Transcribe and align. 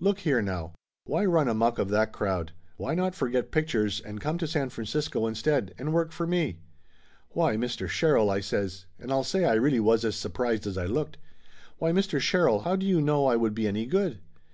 Look 0.00 0.18
here, 0.18 0.42
now! 0.42 0.74
Why 1.04 1.24
run 1.24 1.48
amuck 1.48 1.78
of 1.78 1.88
that 1.88 2.12
crowd? 2.12 2.52
Why 2.76 2.94
not 2.94 3.14
forget 3.14 3.50
pictures 3.50 4.00
and 4.02 4.20
come 4.20 4.36
to 4.36 4.46
San 4.46 4.68
Francisco 4.68 5.26
instead, 5.26 5.72
and 5.78 5.94
work 5.94 6.12
for 6.12 6.26
me?" 6.26 6.58
"Why, 7.30 7.56
Mr. 7.56 7.88
Sherrill!" 7.88 8.28
I 8.28 8.40
says, 8.40 8.84
and 8.98 9.10
I'll 9.10 9.24
say 9.24 9.46
I 9.46 9.54
really 9.54 9.80
was 9.80 10.04
as 10.04 10.14
surprised 10.14 10.66
as 10.66 10.76
I 10.76 10.84
looked. 10.84 11.16
"Why, 11.78 11.90
Mr. 11.90 12.20
Sherrill, 12.20 12.58
how 12.60 12.76
do 12.76 12.84
you 12.84 13.00
know 13.00 13.24
I 13.24 13.36
would 13.36 13.54
be 13.54 13.66
any 13.66 13.86
good?" 13.86 14.18